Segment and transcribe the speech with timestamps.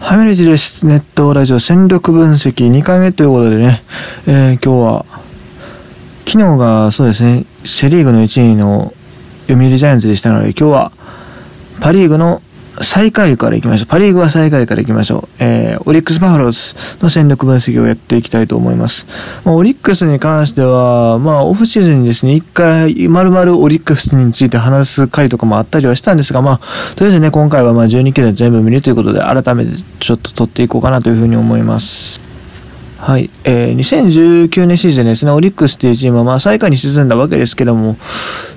[0.00, 0.86] ハミレジです。
[0.86, 3.82] ネットラジオ戦力分析2回目ということでね、
[4.26, 5.06] えー、今日は、
[6.26, 8.94] 昨日がそうですね、セリーグの1位の
[9.46, 10.92] 読売ジャイアンツでしたので、今日は
[11.80, 12.40] パリーグの
[12.82, 13.86] 最下位から行きましょう。
[13.86, 15.28] パリーグは最下位から行きましょう。
[15.38, 19.06] えー、オリックスバファローズの戦力分析をやっていきたいと思います。
[19.44, 26.60] まあ、オリックスに関しては、まあ、オフシーズンにですね、一回、まるまるオリックスについて話す回とかもあったりはしたんですが、まあ、
[26.96, 32.29] とりあえずね、今回はまあ12球で全部見るということで、改めてちょっと取っていこうかなというふうに思います。
[33.00, 33.30] はい。
[33.44, 37.96] えー、2019年シーズンですね、オリックスっていうチームはまあ最下位に沈んだわけですけども、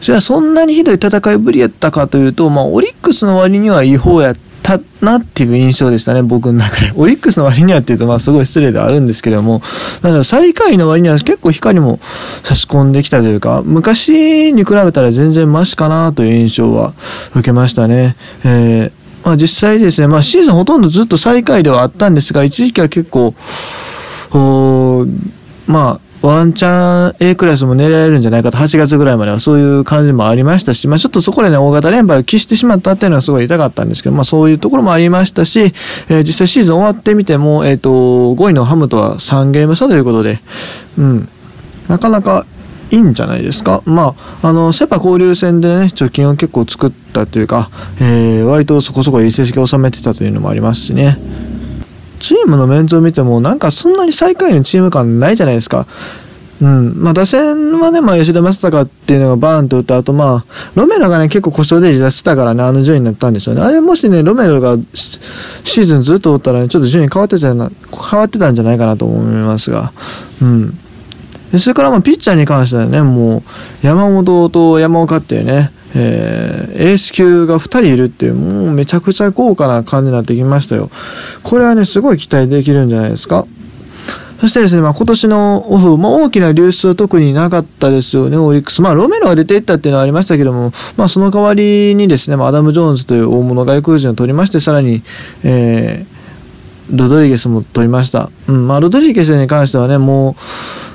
[0.01, 6.91] それはそんなにひどい戦いぶりやったかというと、まあオリックスの割には違法やったなっていう印象でしたね、僕の中で。
[6.97, 9.61] オリックスの割にはっていうと、まあすごい失礼ではあるんですけども、
[10.01, 12.01] なので最下位の割には結構光も
[12.43, 16.91] 差し込んできたというか、昔に比べたら全然マシかなという印象は
[17.31, 18.17] 受けましたね。
[18.43, 23.33] えー、まあ実際ですね、まあシーズンほとんどずっと最下位ではあったんですが、一時期は結構、
[25.67, 37.89] まあ、ワンチャン A クラスも狙えるんじゃないかと、8月ぐらいまではそういう感じもありましたし、まあちょっとそこでね、大型連敗を喫してしまったっていうのはすごい痛かったんですけど、まあそういうところもありましたし、えー、実際シーズン終わってみても、えっ、ー、と、
[38.35, 40.39] 5位のハムとは3ゲーム差ということで、
[40.97, 41.29] うん、
[41.89, 42.45] なかなか
[42.89, 43.81] いいんじゃないですか。
[43.85, 47.69] まあ、あの、セパ交流戦でね、貯金を結構作ったというか、
[47.99, 51.17] えー、割とそこそこいい成績を収めてたというのもありますしね。
[52.23, 55.85] チームのメンツを見ても、なんかそんなに最下位のチーム感ないじゃないですか。
[56.61, 56.93] うん。
[56.95, 63.61] まあ、打線はね、まあ、吉田正尚っていうのがバーンと打った後、まあ、ロメロがね、結構故障で出してたからね、あの順位になったんですよね。
[63.61, 67.69] あれもしね、ロメロがシーズンずっと打ったらね、ちょっと順位変わってたな、
[68.09, 69.91] 変わってたんじゃないかなと思いますが、
[70.41, 70.79] うん。
[71.51, 73.43] でそれからまあ、ピッチャーに関してはね、もう、
[73.85, 80.89] 山本と山岡っていうね、えー、エース級が2人いるっていう、もうめちゃくちゃ豪華な感じになってきましたよ。
[81.43, 83.45] これはね、すごい期待できるんじゃないですか。
[84.43, 88.81] そしてですね、まあ、今年のオフ、まあ、大きな流出は特になかったですよね、オリックス。
[88.81, 95.01] まあ、ロメロが出ていったっていうのはありましたけども、まあ、その代わりにですね、まあ、アダム・ジョーンズという大物外国人を取りまして、さらに、
[95.45, 96.12] えー、
[96.91, 98.29] ロドリゲスも取りました。
[98.47, 100.35] うん、まあ、ロドリゲスに関してはね、もう、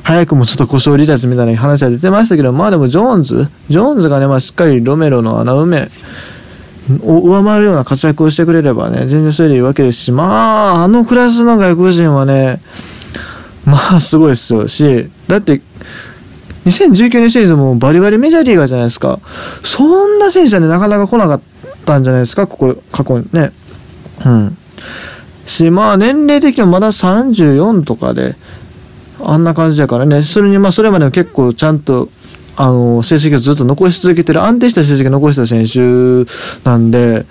[0.02, 5.88] 早くもちょっと故障離脱みたいな話は出てましたけど、まあでもジョーンズ、ジョーンズがね、まあしっかりロメロの穴埋め
[7.04, 12.60] を上回るような活躍をしてくれればね、全然それでいいわけですし、まあ、あのクラスの外国人はね、
[13.66, 15.60] まあすごいですよし、だって、
[16.64, 19.20] 2019年シーズンもバリバリメジャーリーガーじゃないですか。
[19.62, 21.40] そんな選手はね、なかなか来なかっ
[21.84, 23.52] たんじゃないですか、ここ、過去にね。
[24.24, 24.56] うん。
[25.48, 28.36] し、まあ年齢的にもまだ34とかで、
[29.20, 32.08] あんな感じだからね、それにまあそれまでも結構ちゃんと、
[32.56, 36.30] あの、成績をずっと残し続けてる、安定した成績を残した選手
[36.68, 37.24] なんで、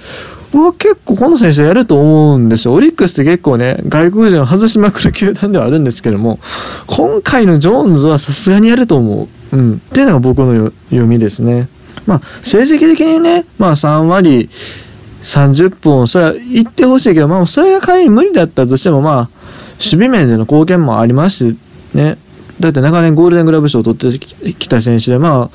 [0.52, 2.74] 僕は結構この選手やると思うんですよ。
[2.74, 6.40] オリックスって結構ね、外国人を外しまくる球団ではあるんですけども、
[6.88, 9.56] 今回のジョーンズはさすがにやると思う。
[9.56, 9.74] うん。
[9.76, 11.68] っていうのが僕の読みですね。
[12.06, 14.50] まあ、成績的にね、まあ3割
[15.28, 19.30] 30本、それは言ってほしいけど、まあそれが仮に無理だったとしても、まあ、
[19.74, 21.58] 守備面での貢献もありますし、
[21.94, 22.18] ね。
[22.62, 25.50] だって長年ゴールデングラブ賞を取ってきた選手で、まあ、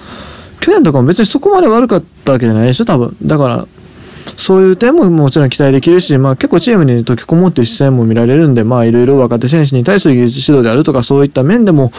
[0.61, 3.17] 去年とかも別にそこまで悪かったわけじゃないでしょ、多分。
[3.23, 3.67] だから、
[4.37, 11.91] そういう点ももちろん期待できるし、まあ結構チームに溶け込もうっていう姿勢も見られるんで、まあいろいろ若手選手に対する技術指導であるとかそういった面でも、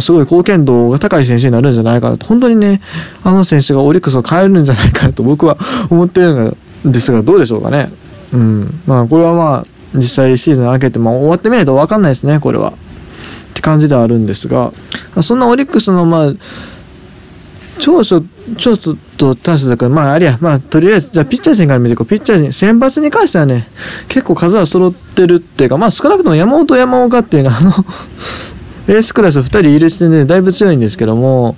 [0.00, 2.82] すごい貢献度が高い選手になるんじゃないかなと、本当にね、
[3.22, 5.56] あの選手がオリックスを変えるんじゃないかなと僕は
[5.90, 7.90] 思ってるんですが、どうでしょうかね。
[8.32, 8.80] うん。
[8.86, 12.70] まあこれはまあ、実際シーズン明けて、まあ終わってみないと分かんないですね、これは。
[12.70, 12.74] っ
[13.54, 14.72] て感じではあるんですが、
[15.22, 16.32] そんなオリックスの、まあ、
[17.78, 18.22] 長所、
[18.56, 22.06] 長所と短所だから、まあ、ありや、まあ、とりあえず、じゃあ、ピッチャー陣から見ていこう。
[22.06, 23.68] ピッチャー陣、選抜に関してはね、
[24.08, 27.70] 結構数は揃ってるっていうか、まあ、少なくとも山本、山岡っていうのは、あの
[28.88, 31.56] エースクラス2人いる時点でだいぶ強いんですけども、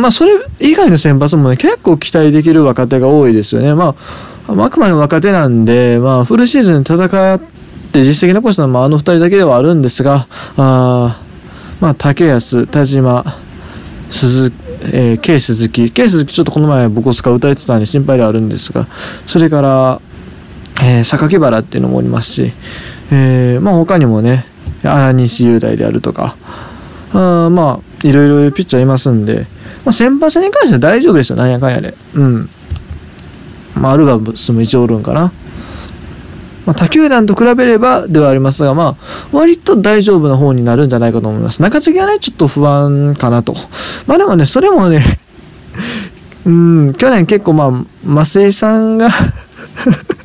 [0.00, 3.74] まあ、それ以外の選抜もね、結構期待できる若手が多いですよね。
[3.74, 3.94] ま
[4.48, 7.40] あ、あくまで若手なんで、まあ、フルシーズン戦っ
[7.92, 10.26] で実績残したのはあの2人だけではあるんですが、
[10.56, 11.20] あ
[11.80, 13.24] まあ、竹安、田島、
[14.10, 14.52] 鈴
[14.92, 18.86] えー、K 鈴木、K 鈴木ちょっとこの前僕を使う打たれてたんで心配ではあるんですが、
[19.26, 20.00] それから、
[20.82, 22.52] えー、榊原っていうのもおりますし、
[23.10, 24.44] えー、まあ他にもね、
[24.84, 26.36] 荒西雄大であるとか、
[27.12, 29.46] あまあ、いろいろピッチャーいますんで、
[29.84, 31.94] まあ、先発に関しては大丈夫ですよ、なんやかんやで。
[32.14, 32.48] うん。
[33.74, 35.32] まあ、アルバムスも一応おるんかな。
[36.66, 38.96] まあ、他球団と比べればではありますが、まあ、
[39.32, 41.62] 割と大丈夫な方になるんじゃないかと思います。
[41.62, 43.54] 中継ぎはね、ちょっと不安かなと。
[44.06, 45.02] まあでもね、それもね
[46.44, 49.08] うん、去年結構まあ、増井さんが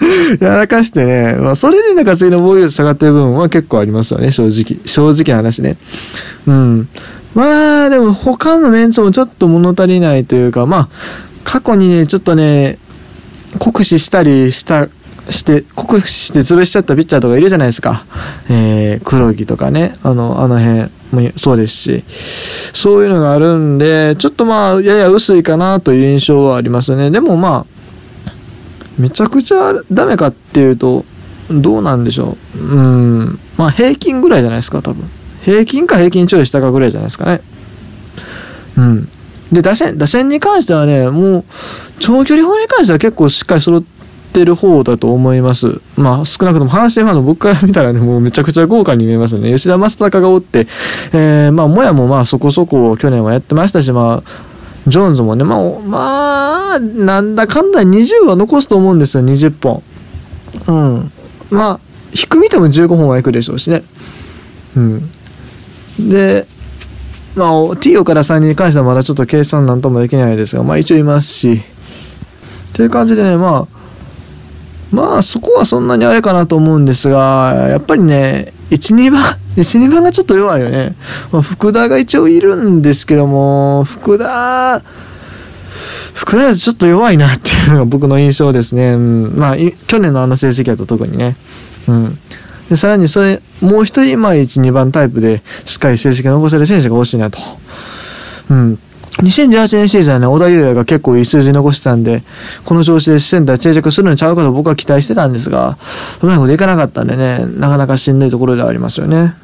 [0.40, 4.78] やらかしてね、まあ、それで中継ぎの防御率下がってる部分は結構ありますよね、正直。
[4.84, 5.76] 正直な話ね。
[6.46, 6.88] うん。
[7.34, 10.88] まあ、でも他のメンツもちょっと物足りないというか、まあ、
[11.44, 12.78] 過去にね、ちょっとね、
[13.58, 14.88] 酷使したりした
[15.30, 18.04] して、酷使して潰しちゃったピッチャーとかいるじゃないですか。
[18.50, 22.04] えー、黒木とかね、あの、あの辺もそうですし、
[22.72, 27.10] そういうのがあるんで、ちょっとまあ、やや薄いかなという印象はありますね。
[27.10, 27.77] でもまあ、
[28.98, 31.04] めちゃくちゃダメかっていうと、
[31.50, 32.58] どうなんでしょう。
[32.58, 35.08] うん、まあ平均ぐらいじゃないですか、多分。
[35.42, 37.40] 平均か平均ちょい下かぐらいじゃないですかね。
[38.76, 39.08] うん。
[39.52, 41.44] で、打線、打線に関してはね、もう、
[42.00, 43.82] 長距離砲に関しては結構しっかり揃っ
[44.32, 45.80] てる方だと思います。
[45.96, 49.50] まあ、少なくとも阪神ファンの僕から見たらね、もうめちゃくちゃ豪華に見えますね。
[49.50, 50.66] 吉田正尚がおって、
[51.12, 54.47] えー、まあ、もやもまあそこそこ去年はやってましたし、まあ、
[54.88, 59.82] ジョーンズもね、まあ、まあ、なんだかんだ20は残すと思うんですよ、20本。
[60.66, 61.12] うん。
[61.50, 61.80] まあ、
[62.12, 63.82] 低くても15本はいくでしょうしね。
[64.76, 65.10] うん。
[65.98, 66.46] で、
[67.36, 71.62] まあ、T 岡田さんに関してはまだちょっと計算なんともできないですが、まあ一応いますし、
[72.72, 73.66] という感じでね、まあ、
[74.90, 79.22] まあそこはそんなにあれかなと思うんですが、やっぱりね、1、2番、
[79.58, 80.94] 1、2番がちょっと弱いよね。
[81.32, 84.80] まあ、福田が一応いるんですけども、福田、
[86.14, 88.92] 福田はちょっと弱いなっていうのが僕の印象ですね。
[88.92, 89.56] うん、まあ、
[89.88, 91.36] 去年のあの成績だと特にね。
[91.88, 92.18] うん。
[92.68, 97.38] で、さらにそれ、もう一人、まあ、1、2番タイプで、しっかり成績を残せる選手が欲しいなと。
[98.50, 98.78] うん。
[99.22, 102.22] 2018年シーズンはね、小田優也が結構いい数字残してたんで、
[102.64, 105.76] この調子でセンター定着するのにちゃうかと僕は期待してたんですが、
[106.22, 109.34] うまいこといかなかったんでね、なかなかしんどいところではありますよね。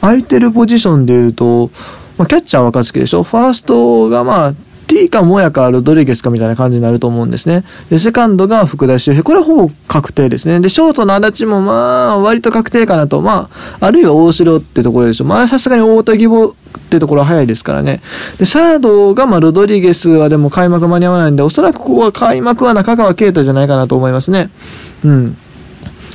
[0.00, 1.70] 空いてるポジションで言うと、
[2.16, 3.22] まあ、キャッチャーは若月でしょ？
[3.22, 4.54] ファーストがまあ、
[4.86, 7.62] T かモヤかロドリゲスかみたいな感じになると思うんですね。
[7.90, 9.22] で、セカンドが福田周平。
[9.22, 10.60] これはほぼ確定ですね。
[10.60, 13.20] で、ショートの足立もまあ、割と確定かなと。
[13.20, 13.50] ま
[13.80, 15.24] あ、あるいは大城ってところでしょ？
[15.26, 16.52] まあ、さすがに大田義母っ
[16.88, 18.00] てところは早いですからね。
[18.38, 24.48] で、サードがまあ、ロドリゲスはでも開幕間に合わないんで、おそらくここは開幕は中川圭太じゃないかなと思いますね。
[25.04, 25.36] うん。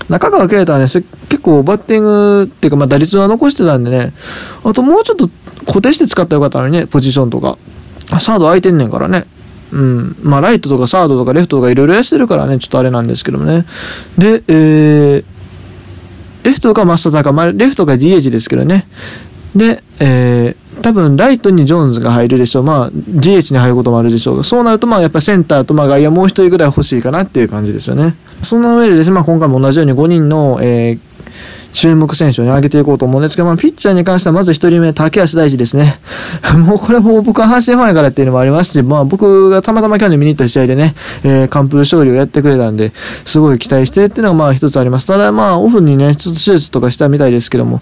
[0.10, 1.04] 中川圭太はね、結
[1.42, 4.14] 構バッティングっていうか、まあ打率は残してたんでね、
[4.64, 5.30] あともうちょっと
[5.66, 7.58] 固定して使ったらよかったのにね、ポジションとか。
[8.20, 9.26] サード空いてんねんからね。
[9.72, 10.16] うん。
[10.22, 13.66] まあ、ライトとかサードとかレフトとかいろいろやしてるからね、ちょっとあれなんですけどもね。
[14.18, 15.26] で、えー、
[16.44, 18.86] レフトがマスターか、まあ、レフトが DH ですけどね。
[19.56, 22.64] で、えー、多分ライトにジョーンズが入るでしょう。
[22.64, 28.16] まあ、GH に入ることもあるでしょうが、そうなるとまあ、やっぱセンターとまあ外野もう一人ぐらい欲しいかなっていう感じですよね。
[28.44, 31.00] その上でですね、まあ今回も同じように5人の、えー、
[31.74, 36.00] 注目選手に挙げていこうと思うんですけど、まあ、ピッチャーに関してはまず一人目、竹安大事ですね。
[36.66, 42.94] もうこれも僕は阪神ファンやからっていうのもありますし、まあ僕がたまたま去年見に行った試合でね、えー、完封勝利をやってくれたんで、
[43.26, 45.08] すごい期待してっていうのがまあ一つあります。
[45.08, 47.82] ただまあオフにね、ちょっと手術とかしたみたいですけども、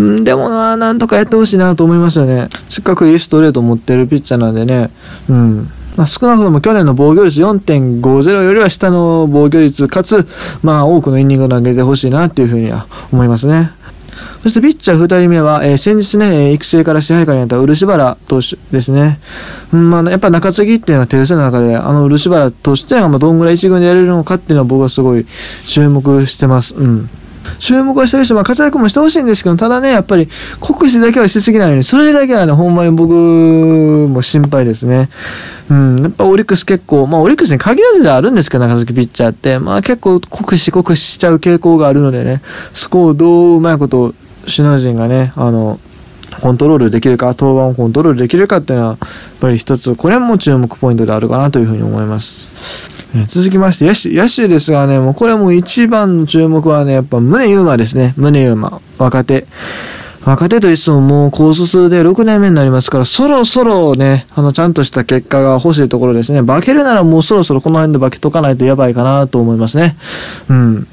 [0.00, 2.48] んでもな、なんとかやってほしいなと思いますよね。
[2.70, 4.90] せっかくいいストレート持ってるピッチャーなんでね、
[5.28, 5.70] うん。
[5.98, 10.28] まあ、少なくとも去年の防御率4.50よりは下の防御率、かつ、
[10.62, 13.72] まあ、多くのイニングを投げてほしいなっていうふうには思いますね。
[14.44, 19.18] そしてピッチャー2人目は、えー、先日ね、育成から支配下になった漆原投手ですね。
[19.72, 25.26] うん、まあ、やっぱ中継ぎっていうのは手薄の中で、あの漆原としては、まあ、どんぐらい一軍でやれるのかっていうのは僕はすごい
[25.66, 26.76] 注目してます。
[26.76, 27.10] うん。
[27.58, 30.28] 注目はしてるし、まあ、活躍もしてほしいんですけど、ただね、やっぱり、
[30.60, 35.08] 酷使だけはしすぎないように、それだけはね、ほんまに僕も心配ですね。
[35.70, 42.40] うん、やっぱオリックス結構、まあ、オリックスに限らずではあるんですけど、中崎ピッチャーって、まあ、結構酷使酷使しちゃう傾向があるのでね、
[42.72, 44.14] そこをどううまいこと
[44.46, 45.78] 首脳陣がね、あの、
[46.40, 48.98] コントロールできるか、登板をコントロールできるかっていうのは、やっ
[49.40, 52.56] ぱり一つ、これも注目ポイントであるかなというふうに思います。
[53.14, 58.14] え続きまして、野手、野手ですがね、もうこれも一番の注目はね、やっぱ宗優馬ですね。
[58.16, 58.80] 宗優馬。
[58.98, 59.46] 若手。
[60.24, 66.42] 若手といつももうコース数で6年目になりますから、そろそろね、あの、ちゃんとした結果が欲しいところですね。
[66.42, 69.96] 化けるならもうそろそろこの辺で化けとかないとやばいかなと思いますね。
[70.50, 70.86] うん。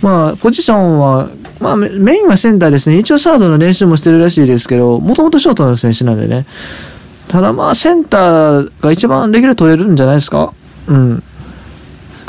[0.00, 1.28] まあ、ポジションは
[1.60, 2.98] まあ、メインはセンターですね。
[2.98, 6.46] 一応サードの練習もしてるらしいですけど、もともとショートの選手なんでね。
[7.28, 10.52] ただまあ、センターが一番レギュラー取れるんじゃないですか？
[10.86, 11.10] うん。
[11.10, 11.22] まあ、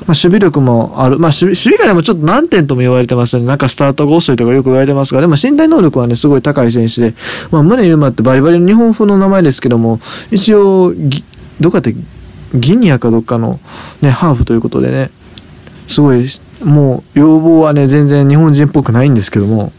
[0.07, 1.19] 守備力もある。
[1.19, 3.45] まあ、守備、守備界でもちょっと何点とも言われてますよね。
[3.45, 7.13] なんかスタートが遅いとかよく言われてますが、でも身体能力はね、すごい高い選手で、
[7.51, 9.99] まあ、宗優馬ってバリバリの日本風の名前ですけども、
[10.31, 10.93] 一応、
[11.61, 11.95] どっかって、
[12.55, 13.59] ギニアかどっかの
[14.01, 15.11] ね、ハーフということでね、
[15.87, 16.27] すごい
[16.63, 19.71] もう要望はね全然日本人っぽくないんですけども。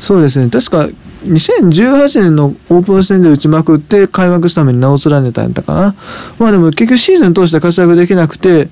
[0.00, 0.50] そうですね。
[0.50, 0.88] 確か
[1.26, 5.94] 2018年のオープン戦で打ちまくって開幕しために名を連ねたんやったかな。
[6.38, 8.68] まあでも結局シーズン通して活躍できなくて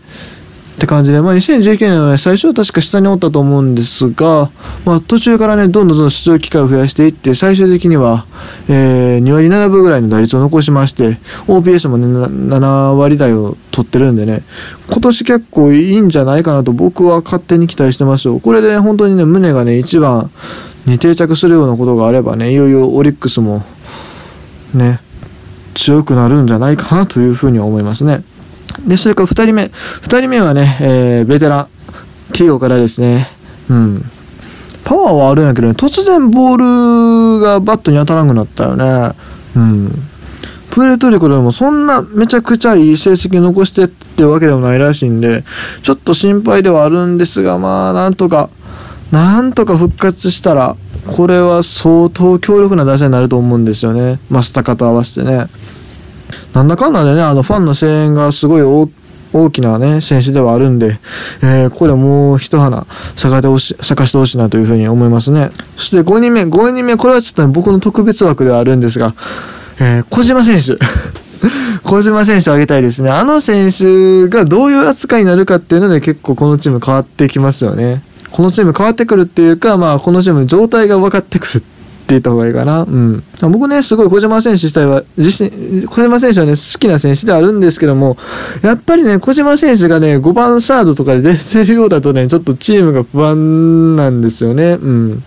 [0.79, 4.49] って感じで、まあ、2019年はね、最初は確か下におったと思うんですが、
[4.85, 8.27] まあ、途中からね、どんどんどん出場機会を増やしていって、最終的には、
[8.69, 11.19] えー、2割7分ぐらいの打率を残しまして、
[11.49, 14.45] OPS もね、7割台を取ってるんでね、
[14.89, 18.39] 今年結構いいんじゃないかなと僕は勝手に期待してますよ。
[18.39, 20.31] これで、ね、本当にね、胸がね、一番
[20.87, 23.65] に定着するようなことがあればね、いよいよオリックスも、
[24.75, 25.01] ね、
[25.75, 28.23] 強くなるんじゃないかなというふうに思いますね。
[28.87, 29.65] で、それから2人目。
[29.65, 31.69] 2人目はね、えー、ベテラン。
[32.29, 33.29] 企業からですね。
[33.69, 34.05] うん。
[34.85, 39.15] パワーはあるんやけどね、突然ボールがバットに当たらなくなったよね。
[39.57, 40.09] うん。
[40.71, 45.45] プエルトリコでもそんなめちゃくちゃいい成績残してってわけでもないらしいんで、
[45.83, 48.51] ちょっと心配ではあるんですが、まあ、なんとか、
[49.11, 54.21] なんとか復活したら、これは相当強力な打者になると思うんですよね。
[54.31, 55.49] マスタカと合わせてね。
[56.55, 58.89] なんだかんだでね、あの、ファンの声援がすごい大
[59.33, 60.99] 大きなね、選手ではあるんで、
[61.43, 65.51] えー、ここでもう一花咲かてほし、咲かしてほしいなというふうに思いますね。
[65.77, 69.15] そして5人目、5人目、これはちょっと、ね、僕の特別枠ではあるんですが、
[69.81, 70.79] えー、小島選手。
[71.85, 73.11] 小島選手を挙げたいですね。
[73.11, 78.03] あの選手がどういう扱いになるかっていうので結構このチーム変わってきますよね。
[78.31, 81.63] このチーム変わってくるっていうか、まあこのチーム状態が分かってくる
[82.09, 82.83] って言った方がいいかな。
[82.83, 83.23] うん。
[83.53, 88.17] 僕ね、すごい小島選手自体は、自身、小島選手はね、好きな選手ではあるんですけども、
[88.63, 94.79] やっぱりね、小島選手がね、5番サードとかで出てるようだとね、ちょっとチームが不安なんですよね。
[94.81, 95.23] うん。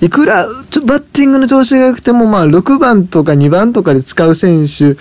[0.00, 4.96] いくら、ちょバッティングの調子が良くても、まあ、6番とか2番とかで使う選手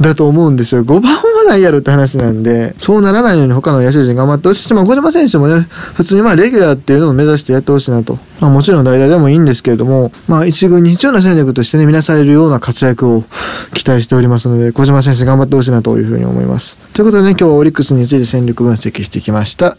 [0.00, 0.84] だと思うんですよ。
[0.84, 8.18] 5番はないやろって話なんで、そうならないように他の野手陣頑張ってほしいし、まあ、小島選手もね、普通にまあ、レギュラーっていうのを目指してやってほしいなと。
[8.40, 13.24] まあ、もちろん代打でもいいんですけれども、まあ、一軍に必要な戦力としてね、見なされるような活躍を
[13.72, 16.76] 期待しておりますので、小島選手頑張ってほしいなというふうに思います。
[16.92, 19.76] ということでね、今日はオリックスについて戦力分析してきました。